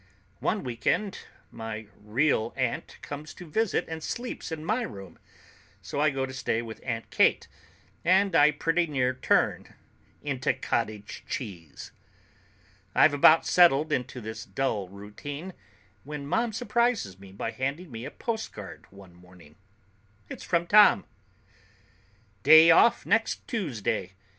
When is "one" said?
0.39-0.63, 18.89-19.13